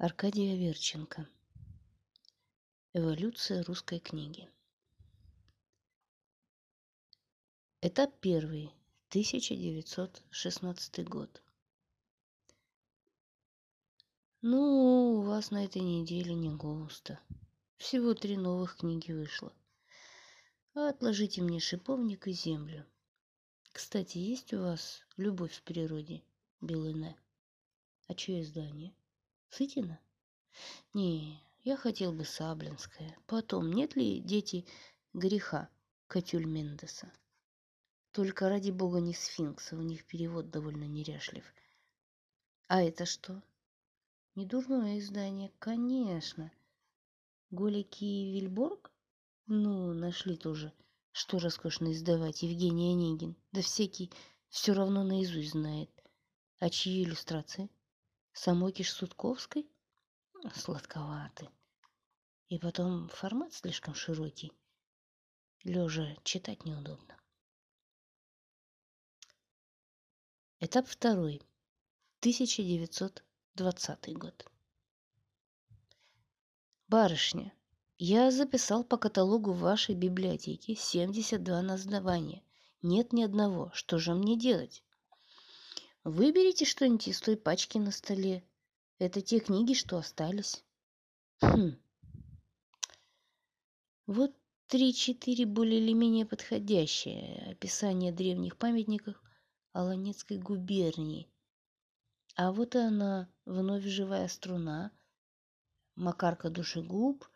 Аркадий 0.00 0.52
Аверченко. 0.52 1.28
Эволюция 2.92 3.64
русской 3.64 3.98
книги. 3.98 4.48
Этап 7.80 8.16
первый. 8.20 8.72
1916 9.08 11.04
год. 11.04 11.42
Ну, 14.40 15.16
у 15.18 15.22
вас 15.22 15.50
на 15.50 15.64
этой 15.64 15.82
неделе 15.82 16.32
не 16.32 16.50
густо. 16.54 17.18
Всего 17.76 18.14
три 18.14 18.36
новых 18.36 18.76
книги 18.76 19.10
вышло. 19.10 19.52
Отложите 20.74 21.42
мне 21.42 21.58
шиповник 21.58 22.28
и 22.28 22.32
землю. 22.32 22.86
Кстати, 23.72 24.18
есть 24.18 24.52
у 24.54 24.60
вас 24.60 25.02
«Любовь 25.16 25.54
в 25.54 25.62
природе» 25.62 26.22
Белыне? 26.60 27.16
А 28.06 28.14
чье 28.14 28.42
издание? 28.42 28.94
Сытина? 29.50 29.98
Не, 30.94 31.40
я 31.64 31.76
хотел 31.76 32.12
бы 32.12 32.24
Саблинское. 32.24 33.16
Потом, 33.26 33.72
нет 33.72 33.96
ли 33.96 34.20
дети 34.20 34.66
греха 35.12 35.68
Катюль 36.06 36.46
Мендеса? 36.46 37.12
Только 38.12 38.48
ради 38.48 38.70
бога 38.70 39.00
не 39.00 39.14
сфинкса, 39.14 39.76
у 39.76 39.82
них 39.82 40.04
перевод 40.06 40.50
довольно 40.50 40.84
неряшлив. 40.84 41.44
А 42.66 42.82
это 42.82 43.06
что? 43.06 43.42
Недурное 44.34 44.98
издание, 44.98 45.52
конечно. 45.58 46.52
Голики 47.50 48.04
и 48.04 48.32
Вильборг? 48.32 48.92
Ну, 49.46 49.94
нашли 49.94 50.36
тоже. 50.36 50.72
Что 51.12 51.38
роскошно 51.38 51.92
издавать, 51.92 52.42
Евгений 52.42 52.92
Онегин. 52.92 53.36
Да 53.52 53.62
всякий 53.62 54.12
все 54.48 54.74
равно 54.74 55.02
наизусть 55.02 55.52
знает. 55.52 55.90
А 56.58 56.70
чьи 56.70 57.02
иллюстрации? 57.02 57.70
Самой 58.40 58.70
Киш-Сутковской? 58.70 59.68
Сладковаты. 60.54 61.48
И 62.48 62.60
потом 62.60 63.08
формат 63.08 63.52
слишком 63.52 63.96
широкий. 63.96 64.52
Лежа 65.64 66.14
читать 66.22 66.64
неудобно. 66.64 67.18
Этап 70.60 70.86
второй. 70.86 71.42
1920 72.20 74.16
год. 74.16 74.48
Барышня, 76.86 77.52
я 77.96 78.30
записал 78.30 78.84
по 78.84 78.98
каталогу 78.98 79.52
вашей 79.52 79.96
библиотеки 79.96 80.76
72 80.76 81.60
названия. 81.62 82.44
Нет 82.82 83.12
ни 83.12 83.24
одного. 83.24 83.72
Что 83.74 83.98
же 83.98 84.14
мне 84.14 84.38
делать? 84.38 84.84
Выберите 86.04 86.64
что-нибудь 86.64 87.08
из 87.08 87.20
той 87.20 87.36
пачки 87.36 87.78
на 87.78 87.90
столе. 87.90 88.42
Это 88.98 89.20
те 89.20 89.40
книги, 89.40 89.74
что 89.74 89.98
остались. 89.98 90.64
Хм. 91.40 91.76
Вот 94.06 94.34
три-четыре 94.68 95.46
более 95.46 95.80
или 95.80 95.92
менее 95.92 96.26
подходящие 96.26 97.52
описания 97.52 98.12
древних 98.12 98.56
памятников 98.56 99.22
Аланецкой 99.72 100.38
губернии. 100.38 101.28
А 102.36 102.52
вот 102.52 102.74
и 102.74 102.78
она, 102.78 103.28
вновь 103.44 103.84
живая 103.84 104.28
струна, 104.28 104.92
Макарка 105.94 106.50
душегуб 106.50 107.28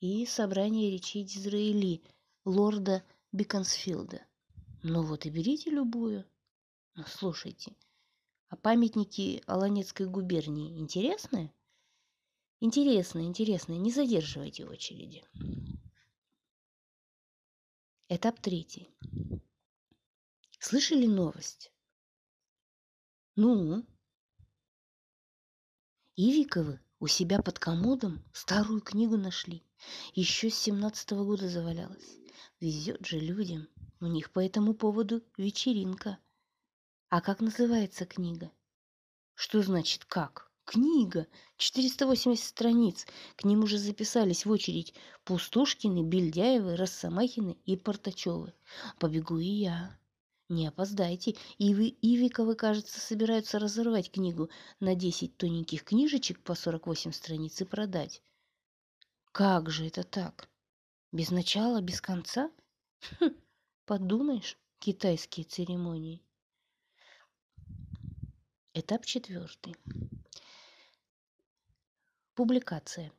и 0.00 0.26
собрание 0.26 0.90
речей 0.90 1.24
Дизраэли 1.24 2.02
лорда 2.44 3.04
Биконсфилда. 3.30 4.20
Ну 4.82 5.02
вот 5.02 5.26
и 5.26 5.30
берите 5.30 5.70
любую. 5.70 6.26
Ну, 6.94 7.04
слушайте, 7.06 7.76
а 8.52 8.56
памятники 8.56 9.42
Аланецкой 9.46 10.06
губернии 10.06 10.78
интересные? 10.78 11.54
Интересно, 12.60 13.20
интересно. 13.20 13.72
Не 13.72 13.90
задерживайте 13.90 14.66
очереди. 14.66 15.24
Этап 18.10 18.38
третий. 18.40 18.90
Слышали 20.58 21.06
новость? 21.06 21.72
Ну? 23.36 23.86
Ивиковы 26.16 26.78
у 27.00 27.06
себя 27.06 27.40
под 27.40 27.58
комодом 27.58 28.22
старую 28.34 28.82
книгу 28.82 29.16
нашли. 29.16 29.64
Еще 30.12 30.50
с 30.50 30.58
семнадцатого 30.58 31.24
года 31.24 31.48
завалялась. 31.48 32.18
Везет 32.60 33.06
же 33.06 33.18
людям. 33.18 33.66
У 34.00 34.06
них 34.08 34.30
по 34.30 34.44
этому 34.44 34.74
поводу 34.74 35.22
вечеринка– 35.38 36.18
а 37.12 37.20
как 37.20 37.42
называется 37.42 38.06
книга? 38.06 38.50
Что 39.34 39.60
значит 39.60 40.06
как? 40.06 40.50
Книга. 40.64 41.26
480 41.58 42.42
страниц. 42.42 43.06
К 43.36 43.44
ним 43.44 43.64
уже 43.64 43.76
записались 43.76 44.46
в 44.46 44.50
очередь 44.50 44.94
Пустушкины, 45.24 46.04
Бельдяевы, 46.04 46.74
Росомахины 46.74 47.58
и 47.66 47.76
Портачевы. 47.76 48.54
Побегу 48.98 49.36
и 49.36 49.44
я. 49.44 49.98
Не 50.48 50.68
опоздайте. 50.68 51.36
И 51.58 51.74
вы, 51.74 51.94
Ивиковы, 52.00 52.54
кажется, 52.54 52.98
собираются 52.98 53.58
разорвать 53.58 54.10
книгу 54.10 54.48
на 54.80 54.94
10 54.94 55.36
тоненьких 55.36 55.84
книжечек 55.84 56.40
по 56.40 56.54
48 56.54 57.12
страниц 57.12 57.60
и 57.60 57.66
продать. 57.66 58.22
Как 59.32 59.68
же 59.68 59.86
это 59.86 60.02
так? 60.02 60.48
Без 61.12 61.30
начала, 61.30 61.82
без 61.82 62.00
конца? 62.00 62.50
Хм, 63.20 63.34
подумаешь, 63.84 64.56
китайские 64.78 65.44
церемонии. 65.44 66.22
Этап 68.74 69.04
четвертый. 69.04 69.76
Публикация. 72.34 73.12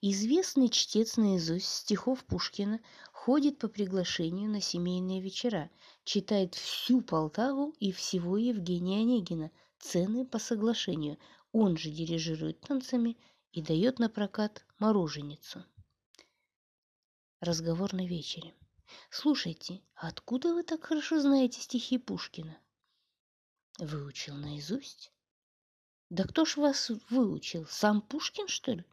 Известный 0.00 0.68
чтец 0.68 1.16
наизусть 1.16 1.68
стихов 1.68 2.24
Пушкина 2.24 2.80
ходит 3.12 3.60
по 3.60 3.68
приглашению 3.68 4.50
на 4.50 4.60
семейные 4.60 5.20
вечера, 5.20 5.70
читает 6.02 6.56
всю 6.56 7.02
Полтаву 7.02 7.72
и 7.78 7.92
всего 7.92 8.36
Евгения 8.36 8.98
Онегина, 8.98 9.52
цены 9.78 10.26
по 10.26 10.40
соглашению. 10.40 11.18
Он 11.52 11.76
же 11.76 11.90
дирижирует 11.90 12.60
танцами 12.62 13.16
и 13.52 13.62
дает 13.62 14.00
на 14.00 14.08
прокат 14.08 14.66
мороженицу. 14.80 15.64
Разговор 17.38 17.92
на 17.92 18.04
вечере. 18.04 18.54
Слушайте, 19.10 19.82
откуда 19.94 20.52
вы 20.52 20.64
так 20.64 20.82
хорошо 20.82 21.20
знаете 21.20 21.60
стихи 21.60 21.96
Пушкина? 21.96 22.58
Выучил 23.78 24.34
наизусть? 24.34 25.12
Да 26.08 26.24
кто 26.24 26.44
ж 26.44 26.56
вас 26.56 26.90
выучил? 27.10 27.66
Сам 27.66 28.00
Пушкин, 28.00 28.48
что 28.48 28.72
ли? 28.72 28.84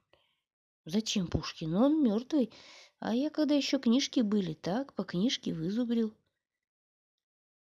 Зачем 0.85 1.27
Пушкин? 1.27 1.73
Он 1.75 2.03
мертвый. 2.03 2.51
А 2.99 3.13
я, 3.13 3.29
когда 3.29 3.55
еще 3.55 3.79
книжки 3.79 4.19
были, 4.19 4.53
так, 4.53 4.93
по 4.93 5.03
книжке 5.03 5.53
вызубрил. 5.53 6.13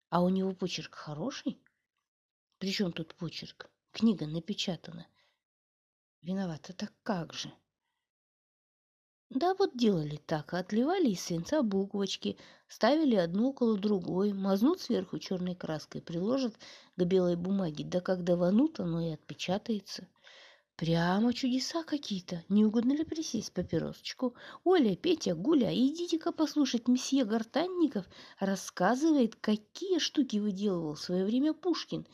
А 0.09 0.21
у 0.21 0.29
него 0.29 0.53
почерк 0.53 0.93
хороший? 0.93 1.59
Причем 2.59 2.91
тут 2.91 3.15
почерк? 3.15 3.71
Книга 3.91 4.27
напечатана. 4.27 5.07
Виновата, 6.21 6.73
так 6.73 6.93
как 7.03 7.33
же? 7.33 7.51
Да 9.29 9.53
вот 9.53 9.77
делали 9.77 10.19
так, 10.25 10.55
отливали 10.55 11.09
из 11.09 11.21
свинца 11.21 11.61
буквочки, 11.61 12.35
ставили 12.67 13.13
одну 13.13 13.49
около 13.49 13.77
другой, 13.77 14.33
мазнут 14.33 14.81
сверху 14.81 15.19
черной 15.19 15.53
краской, 15.53 16.01
приложат 16.01 16.55
к 16.95 17.03
белой 17.03 17.35
бумаге, 17.35 17.83
да 17.83 18.01
как 18.01 18.23
даванут, 18.23 18.79
оно 18.79 19.01
и 19.01 19.11
отпечатается. 19.11 20.07
Прямо 20.75 21.31
чудеса 21.33 21.83
какие-то. 21.83 22.43
Не 22.49 22.65
угодно 22.65 22.93
ли 22.93 23.03
присесть 23.03 23.53
папиросочку? 23.53 24.33
Оля, 24.63 24.95
Петя, 24.95 25.35
Гуля, 25.35 25.71
идите-ка 25.75 26.31
послушать 26.31 26.87
месье 26.87 27.23
Гортанников 27.23 28.07
рассказывает, 28.39 29.35
какие 29.35 29.99
штуки 29.99 30.37
выделывал 30.37 30.95
в 30.95 31.01
свое 31.01 31.23
время 31.23 31.53
Пушкин. 31.53 32.07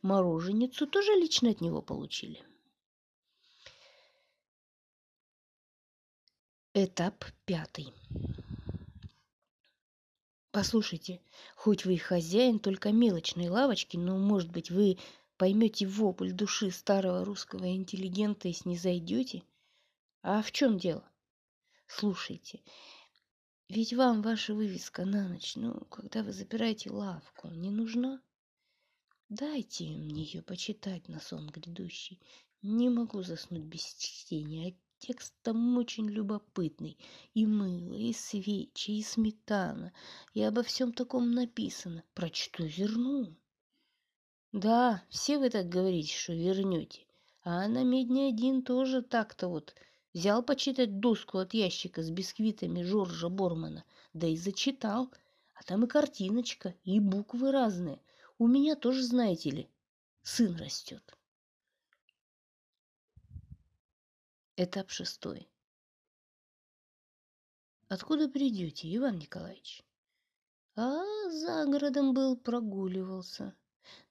Мороженицу 0.00 0.86
тоже 0.86 1.12
лично 1.12 1.50
от 1.50 1.60
него 1.60 1.82
получили. 1.82 2.42
Этап 6.78 7.24
пятый. 7.46 7.94
Послушайте, 10.50 11.22
хоть 11.54 11.86
вы 11.86 11.94
и 11.94 11.96
хозяин 11.96 12.58
только 12.58 12.92
мелочной 12.92 13.48
лавочки, 13.48 13.96
но, 13.96 14.18
может 14.18 14.52
быть, 14.52 14.70
вы 14.70 14.98
поймете 15.38 15.86
вопль 15.86 16.32
души 16.32 16.70
старого 16.70 17.24
русского 17.24 17.74
интеллигента 17.74 18.48
и 18.48 18.52
снизойдете? 18.52 19.42
А 20.20 20.42
в 20.42 20.52
чем 20.52 20.76
дело? 20.76 21.02
Слушайте, 21.86 22.60
ведь 23.70 23.94
вам 23.94 24.20
ваша 24.20 24.52
вывеска 24.52 25.06
на 25.06 25.28
ночь, 25.28 25.56
ну, 25.56 25.80
когда 25.86 26.22
вы 26.22 26.34
запираете 26.34 26.90
лавку, 26.90 27.48
не 27.48 27.70
нужна? 27.70 28.20
Дайте 29.30 29.84
мне 29.84 30.24
ее 30.24 30.42
почитать 30.42 31.08
на 31.08 31.20
сон 31.20 31.48
грядущий. 31.48 32.20
Не 32.60 32.90
могу 32.90 33.22
заснуть 33.22 33.62
без 33.62 33.82
чтения, 33.94 34.76
Текст 34.98 35.34
там 35.42 35.76
очень 35.76 36.08
любопытный. 36.08 36.98
И 37.34 37.46
мыло, 37.46 37.94
и 37.94 38.12
свечи, 38.12 38.92
и 38.92 39.02
сметана. 39.02 39.92
И 40.32 40.42
обо 40.42 40.62
всем 40.62 40.92
таком 40.92 41.32
написано. 41.32 42.02
Прочту, 42.14 42.64
верну. 42.64 43.36
Да, 44.52 45.02
все 45.10 45.38
вы 45.38 45.50
так 45.50 45.68
говорите, 45.68 46.14
что 46.16 46.32
вернете. 46.32 47.06
А 47.42 47.68
на 47.68 47.84
медне 47.84 48.28
один 48.28 48.62
тоже 48.62 49.02
так-то 49.02 49.48
вот 49.48 49.74
взял 50.14 50.42
почитать 50.42 50.98
доску 50.98 51.38
от 51.38 51.52
ящика 51.52 52.02
с 52.02 52.10
бисквитами 52.10 52.82
Жоржа 52.82 53.28
Бормана, 53.28 53.84
да 54.14 54.26
и 54.26 54.36
зачитал. 54.36 55.12
А 55.54 55.62
там 55.62 55.84
и 55.84 55.86
картиночка, 55.86 56.74
и 56.84 57.00
буквы 57.00 57.52
разные. 57.52 58.00
У 58.38 58.46
меня 58.46 58.76
тоже, 58.76 59.02
знаете 59.02 59.50
ли, 59.50 59.68
сын 60.22 60.56
растет. 60.56 61.15
Этап 64.58 64.90
шестой. 64.90 65.50
Откуда 67.88 68.26
придете, 68.26 68.94
Иван 68.96 69.18
Николаевич? 69.18 69.82
А 70.76 71.04
за 71.28 71.66
городом 71.66 72.14
был, 72.14 72.38
прогуливался. 72.38 73.54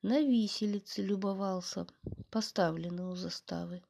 На 0.04 0.22
виселице 0.22 1.02
любовался, 1.02 1.88
поставлены 2.30 3.08
у 3.08 3.16
заставы. 3.16 3.82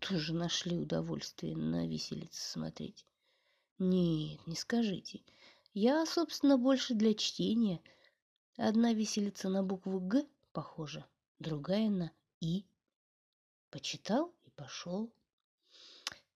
Тоже 0.00 0.34
нашли 0.34 0.76
удовольствие 0.76 1.56
на 1.56 1.86
виселице 1.86 2.42
смотреть. 2.42 3.06
Нет, 3.78 4.44
не 4.44 4.56
скажите. 4.56 5.22
Я, 5.72 6.04
собственно, 6.04 6.58
больше 6.58 6.94
для 6.94 7.14
чтения. 7.14 7.80
Одна 8.56 8.92
виселица 8.92 9.48
на 9.48 9.62
букву 9.62 10.00
«Г» 10.00 10.26
похожа, 10.52 11.06
другая 11.38 11.90
на 11.90 12.10
«И». 12.40 12.66
Почитал 13.70 14.34
и 14.42 14.50
пошел. 14.50 15.12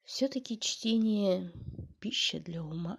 Все-таки 0.05 0.59
чтение– 0.59 1.53
пища 2.01 2.41
для 2.41 2.63
ума. 2.63 2.99